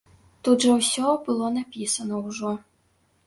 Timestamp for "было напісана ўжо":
1.27-2.55